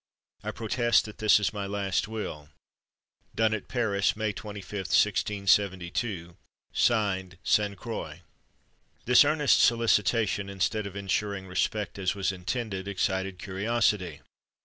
I 0.43 0.49
protest 0.49 1.05
that 1.05 1.19
this 1.19 1.39
is 1.39 1.53
my 1.53 1.67
last 1.67 2.07
will. 2.07 2.49
Done 3.35 3.53
at 3.53 3.67
Paris, 3.67 4.15
May 4.15 4.33
25, 4.33 4.79
1672. 4.87 6.37
(Signed) 6.73 7.37
SAINTE 7.43 7.77
CROIX." 7.77 8.21
This 9.05 9.23
earnest 9.23 9.59
solicitation, 9.59 10.49
instead 10.49 10.87
of 10.87 10.95
insuring 10.95 11.45
respect, 11.45 11.99
as 11.99 12.15
was 12.15 12.31
intended, 12.31 12.87
excited 12.87 13.37
curiosity. 13.37 14.21